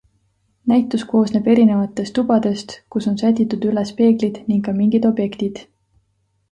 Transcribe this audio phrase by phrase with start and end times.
[0.71, 5.63] Näitus koosneb erinevatest tubadest, kus on sätitud üles peeglid ning ka mingid objektid.